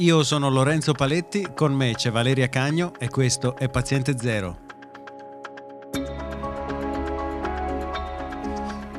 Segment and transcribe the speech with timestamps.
[0.00, 4.67] Io sono Lorenzo Paletti, con me c'è Valeria Cagno e questo è Paziente Zero.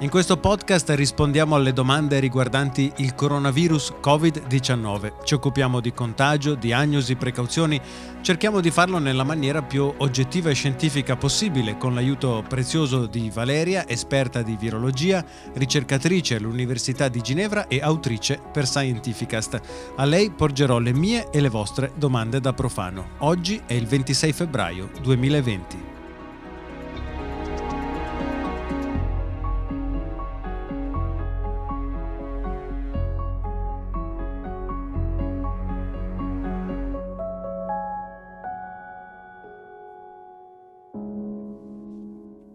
[0.02, 5.26] In questo podcast rispondiamo alle domande riguardanti il coronavirus Covid-19.
[5.26, 7.82] Ci occupiamo di contagio, diagnosi, precauzioni.
[8.22, 13.86] Cerchiamo di farlo nella maniera più oggettiva e scientifica possibile, con l'aiuto prezioso di Valeria,
[13.90, 15.22] esperta di virologia,
[15.56, 19.62] ricercatrice all'Università di Ginevra e autrice per Scientificast.
[19.98, 23.16] A lei porgerò le mie e le vostre domande da profano.
[23.18, 25.99] Oggi è il 26 febbraio 2020.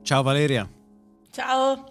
[0.05, 0.71] Ciao Valeria.
[1.31, 1.91] Ciao.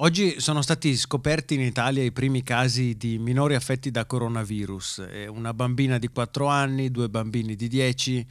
[0.00, 5.08] Oggi sono stati scoperti in Italia i primi casi di minori affetti da coronavirus.
[5.28, 8.26] Una bambina di 4 anni, due bambini di 10,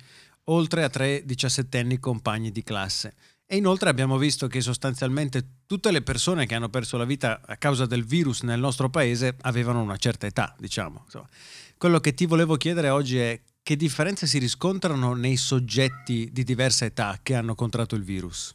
[0.46, 3.16] oltre a tre 17 compagni di classe.
[3.48, 7.58] E inoltre abbiamo visto che sostanzialmente tutte le persone che hanno perso la vita a
[7.58, 11.02] causa del virus nel nostro paese avevano una certa età, diciamo.
[11.06, 11.28] Insomma,
[11.76, 16.86] quello che ti volevo chiedere oggi è che differenze si riscontrano nei soggetti di diversa
[16.86, 18.54] età che hanno contratto il virus?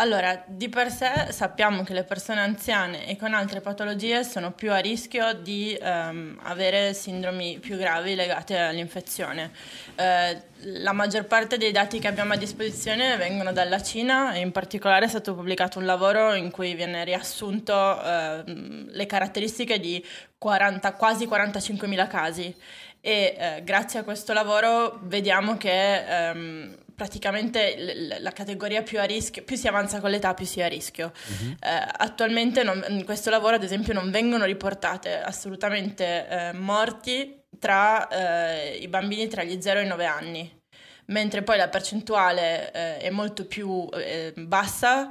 [0.00, 4.72] Allora, di per sé sappiamo che le persone anziane e con altre patologie sono più
[4.72, 9.50] a rischio di um, avere sindromi più gravi legate all'infezione.
[9.96, 10.40] Uh,
[10.80, 15.04] la maggior parte dei dati che abbiamo a disposizione vengono dalla Cina e in particolare
[15.04, 20.02] è stato pubblicato un lavoro in cui viene riassunto uh, le caratteristiche di
[20.38, 22.56] 40, quasi 45.000 casi
[23.02, 29.42] e uh, grazie a questo lavoro vediamo che um, praticamente la categoria più a rischio,
[29.42, 31.12] più si avanza con l'età più si è a rischio.
[31.28, 31.52] Uh-huh.
[31.58, 38.06] Eh, attualmente non, in questo lavoro ad esempio non vengono riportate assolutamente eh, morti tra
[38.08, 40.60] eh, i bambini tra gli 0 e i 9 anni,
[41.06, 45.10] mentre poi la percentuale eh, è molto più eh, bassa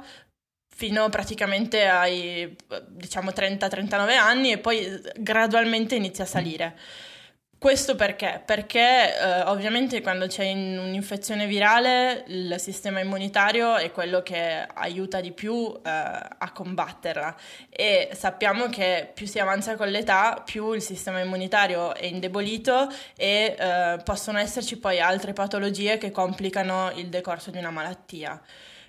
[0.72, 6.66] fino praticamente ai diciamo 30-39 anni e poi gradualmente inizia a salire.
[6.66, 7.19] Uh-huh.
[7.60, 8.42] Questo perché?
[8.42, 15.20] Perché eh, ovviamente quando c'è in un'infezione virale il sistema immunitario è quello che aiuta
[15.20, 17.36] di più eh, a combatterla
[17.68, 23.54] e sappiamo che più si avanza con l'età più il sistema immunitario è indebolito e
[23.58, 28.40] eh, possono esserci poi altre patologie che complicano il decorso di una malattia.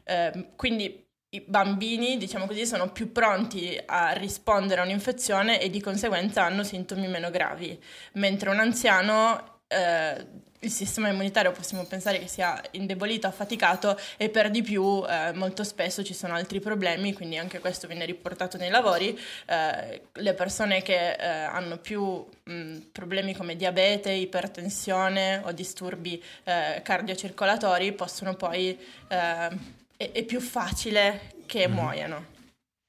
[0.06, 5.80] Eh, quindi i bambini, diciamo così, sono più pronti a rispondere a un'infezione e di
[5.80, 7.80] conseguenza hanno sintomi meno gravi,
[8.14, 14.52] mentre un anziano eh, il sistema immunitario possiamo pensare che sia indebolito, affaticato e per
[14.52, 18.70] di più eh, molto spesso ci sono altri problemi, quindi anche questo viene riportato nei
[18.70, 19.18] lavori.
[19.47, 26.81] Eh, le persone che eh, hanno più mh, problemi come diabete, ipertensione o disturbi eh,
[26.84, 28.78] cardiocircolatori possono poi
[29.08, 31.74] eh, è, è più facile che mm.
[31.74, 32.26] muoiano.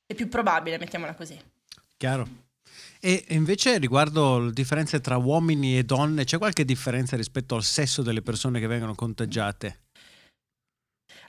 [0.06, 1.39] È più probabile, mettiamola così.
[1.97, 2.41] Chiaro.
[3.00, 8.03] E invece riguardo le differenze tra uomini e donne, c'è qualche differenza rispetto al sesso
[8.03, 9.81] delle persone che vengono contagiate?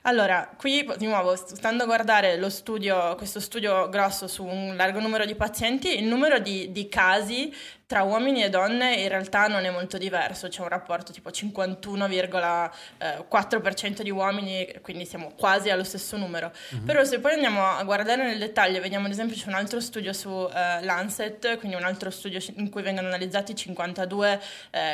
[0.02, 5.00] Allora, qui di nuovo, stando a guardare lo studio, questo studio grosso su un largo
[5.00, 7.52] numero di pazienti, il numero di, di casi
[7.86, 14.00] tra uomini e donne in realtà non è molto diverso, c'è un rapporto tipo 51,4%
[14.00, 16.50] di uomini, quindi siamo quasi allo stesso numero.
[16.74, 16.86] Mm-hmm.
[16.86, 20.14] Però se poi andiamo a guardare nel dettaglio, vediamo ad esempio c'è un altro studio
[20.14, 20.48] su uh,
[20.80, 24.38] Lancet, quindi un altro studio in cui vengono analizzati 52 uh,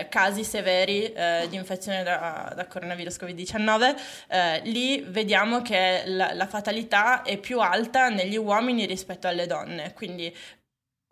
[0.08, 7.22] casi severi uh, di infezione da, da coronavirus Covid-19, lì vediamo che la, la fatalità
[7.22, 10.34] è più alta negli uomini rispetto alle donne, quindi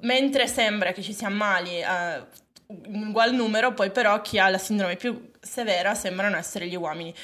[0.02, 2.26] mentre sembra che ci si ammali a
[2.66, 7.14] un ugual numero, poi però chi ha la sindrome più severa sembrano essere gli uomini.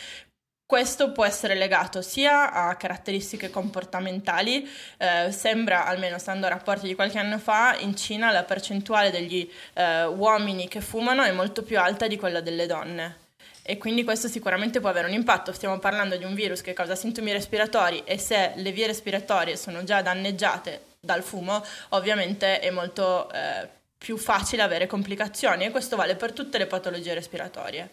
[0.67, 6.95] Questo può essere legato sia a caratteristiche comportamentali, eh, sembra, almeno stando a rapporti di
[6.95, 11.79] qualche anno fa, in Cina la percentuale degli eh, uomini che fumano è molto più
[11.79, 13.23] alta di quella delle donne
[13.67, 15.53] e quindi questo sicuramente può avere un impatto.
[15.53, 19.85] Stiamo parlando di un virus che causa sintomi respiratori e se le vie respiratorie sono
[19.85, 23.69] già danneggiate dal fumo, ovviamente è molto eh,
[24.05, 27.91] più facile avere complicazioni e questo vale per tutte le patologie respiratorie.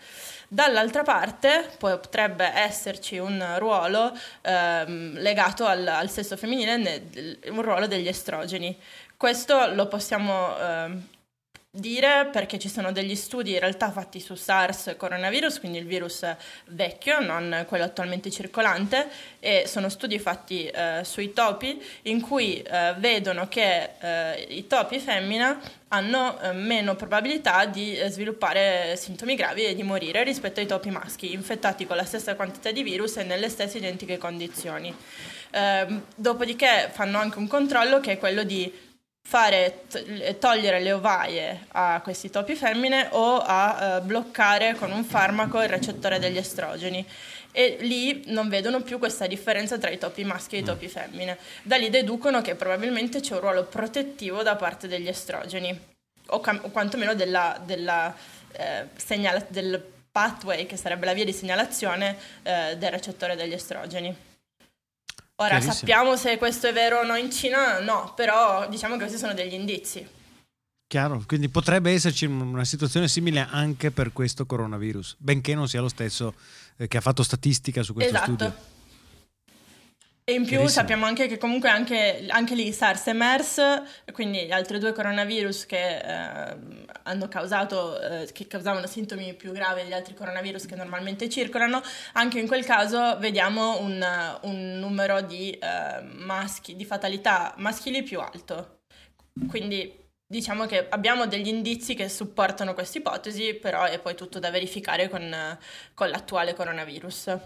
[0.49, 4.11] Dall'altra parte potrebbe esserci un ruolo
[4.41, 7.07] ehm, legato al, al, sesso femminile,
[7.45, 8.77] un ruolo degli estrogeni.
[9.15, 11.07] Questo lo possiamo ehm,
[11.73, 16.25] dire perché ci sono degli studi in realtà fatti su SARS coronavirus, quindi il virus
[16.65, 19.07] vecchio, non quello attualmente circolante,
[19.39, 24.99] e sono studi fatti eh, sui topi in cui eh, vedono che eh, i topi
[24.99, 30.67] femmina hanno eh, meno probabilità di eh, sviluppare sintomi gravi e di morire rispetto ai
[30.67, 34.93] topi maschi, infettati con la stessa quantità di virus e nelle stesse identiche condizioni.
[35.51, 38.89] Ehm, dopodiché fanno anche un controllo che è quello di
[39.23, 39.83] fare
[40.39, 45.69] togliere le ovaie a questi topi femmine o a uh, bloccare con un farmaco il
[45.69, 47.05] recettore degli estrogeni
[47.51, 51.37] e lì non vedono più questa differenza tra i topi maschi e i topi femmine.
[51.63, 55.79] Da lì deducono che probabilmente c'è un ruolo protettivo da parte degli estrogeni
[56.27, 58.13] o, cam- o quantomeno della, della,
[58.51, 59.81] eh, segnala- del
[60.11, 64.29] pathway che sarebbe la via di segnalazione eh, del recettore degli estrogeni.
[65.41, 69.17] Ora sappiamo se questo è vero o no in Cina, no, però diciamo che questi
[69.17, 70.07] sono degli indizi.
[70.87, 75.87] Chiaro, quindi potrebbe esserci una situazione simile anche per questo coronavirus, benché non sia lo
[75.87, 76.33] stesso
[76.75, 78.33] eh, che ha fatto statistica su questo esatto.
[78.33, 78.55] studio.
[80.31, 83.81] E in più sappiamo anche che comunque anche, anche lì SARS e MERS,
[84.13, 86.55] quindi gli altri due coronavirus che, eh,
[87.03, 91.81] hanno causato, eh, che causavano sintomi più gravi degli altri coronavirus che normalmente circolano,
[92.13, 94.01] anche in quel caso vediamo un,
[94.43, 98.83] un numero di, eh, maschi, di fatalità maschili più alto.
[99.49, 99.93] Quindi
[100.25, 105.09] diciamo che abbiamo degli indizi che supportano questa ipotesi, però è poi tutto da verificare
[105.09, 105.57] con,
[105.93, 107.37] con l'attuale coronavirus.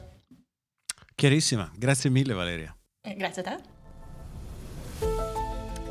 [1.16, 2.75] Chiarissima, grazie mille Valeria.
[3.06, 3.58] Eh, grazie a te.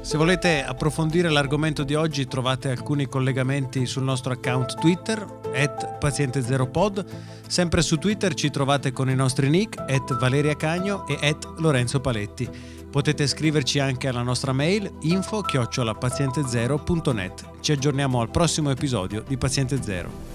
[0.00, 5.24] Se volete approfondire l'argomento di oggi trovate alcuni collegamenti sul nostro account Twitter,
[5.54, 7.06] at paziente0pod.
[7.46, 12.00] Sempre su Twitter ci trovate con i nostri nick, at Valeria Cagno e at Lorenzo
[12.00, 12.46] Paletti.
[12.90, 17.60] Potete scriverci anche alla nostra mail info chiocciolapaziente0.net.
[17.60, 20.33] Ci aggiorniamo al prossimo episodio di Paziente Zero.